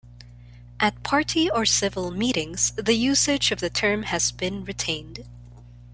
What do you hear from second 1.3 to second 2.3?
or civil